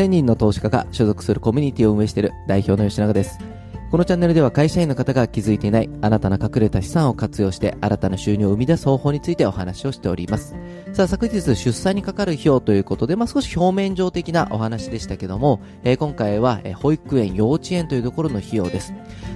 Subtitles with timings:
[0.00, 3.49] 1000人の投資家が所属するコミュニティを運営している代表の吉永です。
[3.90, 10.54] このチャンネルでは会社員の方が気づいていない新たな隠れた資産を活用して新たな収入を生み出す方法についてお話をしております。
[10.92, 18.94] さあ、昨日出産にかかる費用ということで、まあ、少し表面上的なお話でしたけども、えー、今回は、え、保育園、幼稚園というところの費用です。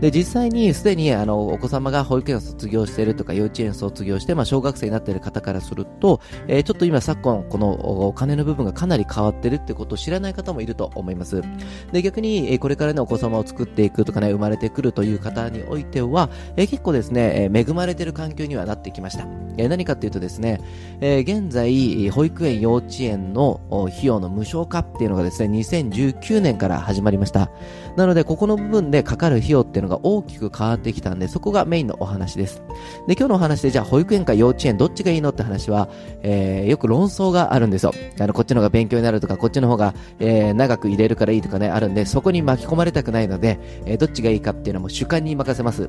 [0.00, 11.42] で、実際にすでにあの、お子様が保育園を卒業しているとか幼稚園卒業して、まあ、小学生になっている方からすると、えー、ちょっと今昨今、このお金の部分がかなり変わってるってことを知らない方もいると思います。
[11.90, 19.26] で、逆に、えこれからのお子様を作っていくとかね、生まれてくるという方においては、え、結構ですね、え、恵まれてる環境にはなってきました。
[19.58, 20.60] え、何かっていうとですね、
[21.00, 27.50] え現在、保育園、幼稚園の費用の無償化っていうのがですね、2019年から始まりました。
[27.96, 32.62] なので、ここの部分でかかる費用っていうのが大きく変わってきたんで、そこがメインのお話です。
[33.06, 35.88] で、今日のお話で、じゃあ保育園か幼稚園どっちがいいのって話は、
[36.22, 37.92] えよく論争があるんですよ。
[38.20, 45.88] あの、こっちの方が勉強になるとか、こっちの方が、え長く入れるからいいとかね、あるんで、そこに巻き込まれたくないので、えどっちががいいかっていうのも主観に任せます。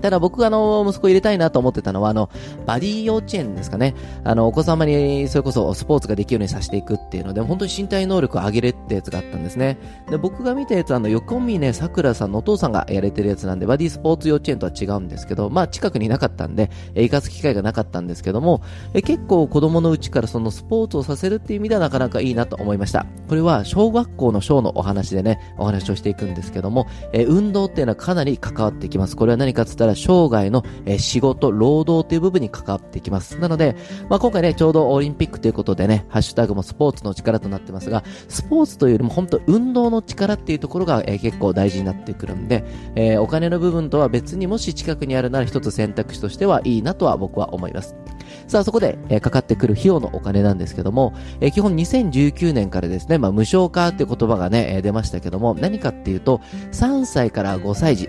[0.00, 2.30] ただ僕があの、息子入れたいなと思ってたのは、あの、
[2.66, 3.94] バディ幼稚園ですかね。
[4.24, 9.78] あの、お子様にそれこそスポーツができるようにさせていくっていうので、本当に身体能力を上げるってやつがあったんですね。
[10.10, 18.62] で、僕が見たやつは、あの、横峰桜さんのお父さんがやれてるやつなんで、バディスポーツ幼稚園とは違うんですけど、まあ、近くになかったんで、え行かす機会がなかったんですけども、
[18.94, 23.06] え結構子供のうちからそのスポーツをさせるっていう意味ではなかなかいいなと思いました。
[23.28, 29.16] これは、小学校の小のお話でね、お話をしていくんですけども、え運動っていうのはかなり関わってきます。
[29.16, 33.38] これは何かって言ったら、生涯のえ、仕事、労働という部分に関わってきます。
[33.38, 33.76] なので、
[34.08, 47.94] まあ、今回ね、ちょうどオリンピックということでね、ハッシュタグもスポーツの力となってますが、スポーツというよりも本当運動の力っていうところが、え、結構大事になってくるんで、え、お金の部分とは別にもし近くにあるなら一つ選択肢としてはいいなとは僕は思います。
[48.46, 56.40] さあ、そこで、え、かかってくる費用のお金なんですけども、え、基本2019年からですね、まあ、無償化って言葉がね、出ましたけども、何かっていうと、
[56.72, 58.08] 3歳から5歳児、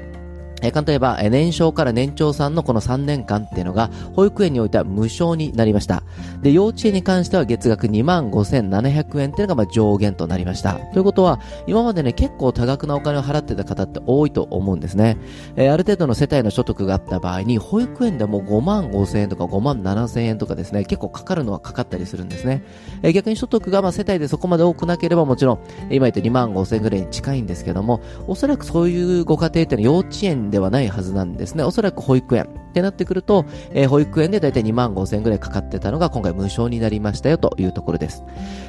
[0.61, 6.03] えー、簡単言えば、え、年少から年長さんのこの3年間っていうのが、保育園においては無償になりました。
[6.41, 10.73] で、幼稚園に関しては月額25,700円っていうのがまあ上限となりました。
[10.93, 15.17] ということは、今までね、結構多額なお金を払ってた方って多いと思うんですね。
[15.55, 22.63] えー、ある程度の世帯の所得があった場合に、保育園でも5万5千円とか5万7千円とかですね、結構かかるのはかかったりするんですね。
[23.01, 31.63] えー、逆に所得がまあ世帯でそこまで多くなければもちろん、今言った2万5千円ぐらいに近いんですけども、おそらくそういうご家庭っていうのは幼稚園ではないはずなんですね。
[31.63, 38.23] おそらく保育園ってなってくると、えー、保育園でだいたい2万5千円ぐらいかかってたのが今回無償になりましたよというところです。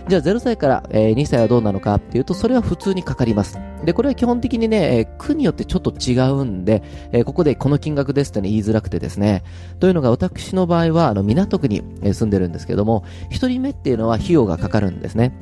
[0.08, 3.58] じゃあ0歳から、えー、2歳はどうなのかっていうと、それは普通にかかります。
[3.84, 6.82] で、これは基本的にね、えー、区によってちょっと違うんで、
[7.12, 9.42] えー、ここでこの金額ですってね、言いづらくてですね。
[9.80, 15.32] というのが私の場合は、あの、港区に住んでるんですけども、1人目っていうのは費用がかかるんですね。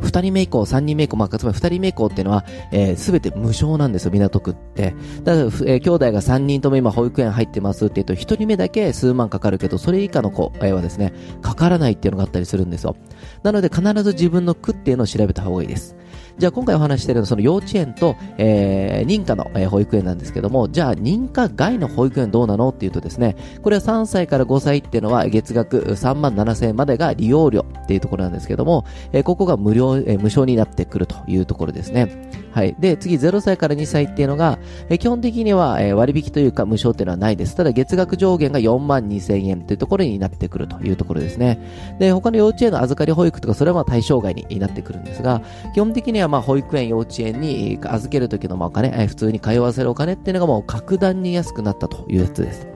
[0.00, 4.94] 2人目以降、3人目以降、まあ、つまり2人目以降っていうのは、えー、すべて無償なんですよ、港区って。
[5.24, 11.12] だから、えー、兄弟が3人とも今保育園入ってますって言うと、1人目だけ数万かかるけど、それ以下の子、え、はですね、
[11.42, 12.96] かからないっていうのがあったりするんですよ。
[13.42, 15.96] なので、必ず自分の区っていうのを調べた方がいいです。
[16.38, 32.30] じゃあ今回お話しているのその幼稚園と、えー、認可の、えー、保育園なんですけども、じゃあ認可外の保育園どうなのっていうとですね、これは3歳から5歳っていうのは月額3万7千円までが利用料っていうところなんですけども、えー、ここが無料、えー、無償になってくるというところですね。
[32.56, 32.74] はい。
[32.78, 34.58] で、次0歳から2歳っていうのが、
[34.88, 37.54] え基本的には、え割引というか無償っていうのはないです。
[37.54, 41.58] ただ月額上限が4万2千円というところになってくるというところですね。
[41.98, 45.42] で、他の幼稚園の預かり保育とか、それはまあ対象外になってくるんですが、
[45.74, 52.75] 基本的にはまあ保育園、幼稚園に預ける時のまあお金、普通に通わせるお金っていうのがもう格段に安くなったというやつです。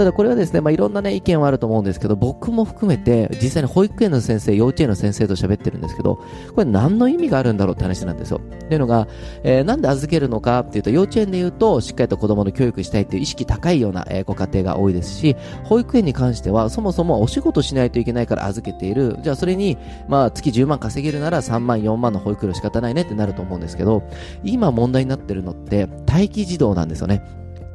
[0.00, 6.24] ただこれはですね、まあ、いろんなね、意見はあると思うんですけど、僕も含めて、実際に保育園の先生、幼稚園の先生と喋ってるんですけど、こ
[6.56, 8.38] れ何の意味があるんだろうって話なんですよ。
[8.38, 9.08] っていうのが、
[9.42, 19.18] えー、なんで預けるのかっていうと、幼稚園で言うと、しっかりと子供の教育したいっていう意識高いような、えー、ご家庭が多いですし、保育園に関しては、そもそもお仕事しないといけないから預けている。
[19.22, 19.76] じゃあそれに、
[20.08, 24.02] まあ月10万稼げるなら3万、4万の保育料仕方ないねってなると思うんですけど、
[24.44, 27.22] 今問題になってるのって、待機児童なんですよね。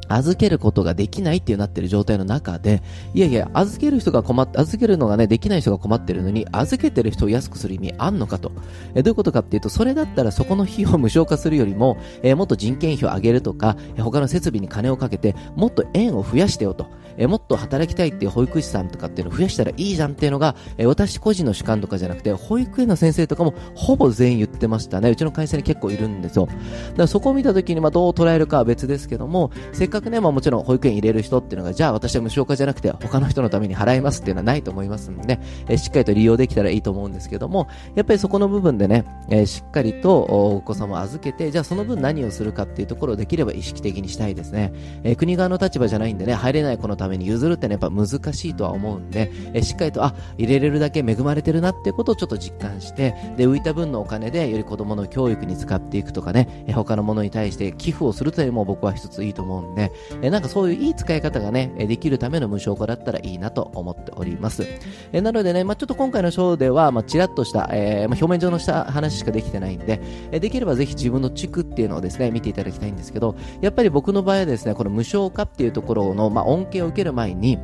[0.08, 2.82] 預けることができないっていうなってる状態の中で、
[3.14, 8.52] いやいや、預ける人が困っ、預けるのがね、できない人が困ってるのに、預けてる人を安くする意味あんのかと。
[8.94, 16.88] えどういうことかっていうと、それだったらそこの費用を無償化するよりも、えー、もっと人件費を上げるとか、え他の設備に金をかけて、もっと円を増やしてよと。
[17.18, 25.10] えもっと働きたいっていう保育士さんとかっていうのを増やしたらいいじゃんっていうのが、え私個人の主観とかじゃなくて、保育園の先生とかもほぼ全員言ってましたね。
[25.10, 26.46] うちの会社に結構いるんですよ。
[26.48, 26.58] だか
[26.98, 44.74] らそこを見た時に、まあどう捉えるかは別ですけども、せっかくね、まあもちろん保育園入れる人っていうのが、じゃあ私は無償化じゃなくて他の人のために払いますっていうのはないと思いますんでね、えしっかりと利用できたらいいと思うんですけども、やっぱりそこの部分でね、えしっかりとお子様を預けて、じゃあその分何をするかっていうところをできれば意識的にしたいですね。
[45.04, 59.85] え国側の立場じゃないんでね、入れない子のために譲るってね、やっぱ難しいとは思うんで、えしっかりと、あ、入れれるだけ恵まれてるなっていうことをちょっと実感して、で、浮いた分のお金でより子供の教育に使っていくとかね、え他のものに対して寄付をするというのも僕は一ついいと思うんで、
[60.22, 64.66] えなんかそういういい使い方がね、できるための無償化だったらいいなと思っております。
[65.12, 70.02] えなのでね、まあ、ちょっと今回のショーでは、まあ、ちらっとした、えー、まあ、表面上のした話しかできてないんで、
[70.32, 77.60] えできればぜひ自分の地区っていうのをですね、見ていただきたいんですけど、やっぱり僕の場合はですね、この無償化っていうところの、まあ、恩恵を受ける前に、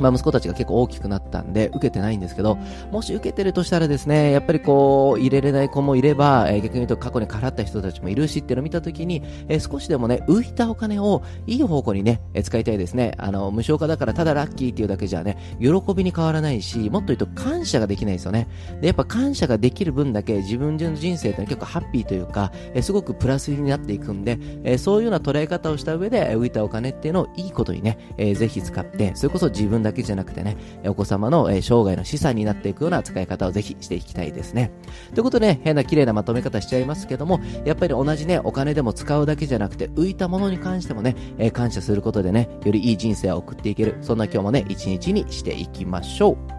[0.00, 2.56] まあ、息子たちが結構大きくなったんで、受けてないんですけど、
[2.90, 13.12] もし受けてるとしたらですね、やっぱりこう、入れれない子もいれば、えー、逆に言うと過去に払った人たちもいるしっていうのを見たときに、え、少しでもね、浮いたお金をいい方向にね、え、使いたいですね。
[13.18, 18.48] あの、無償化だからただラッキーっていうだけじゃね、喜びに変わらないし、もっと言うと感謝ができないですよね。
[18.80, 34.72] で、やっぱ感謝ができる分だけ自分の人生って結構ハッピーというか、え、すごくプラスになっていくんで、え、そういうような捉え方をした上で、浮いたお金っていうのをいいことにね、え、ぜひ使って、それこそ自分だけじゃなくてね、お子様の生涯の資産になっていくような使い方をぜひしていきたいですね。
[35.14, 46.53] ということで、ね、変な綺麗なまとめ方しちゃいますけども、やっぱり同じね、お金でも使うだけじゃなくて、浮いたものに関してもね、え感謝することでね、よりいい人生を送っていける、そんな今日もね、一日にしていきましょう。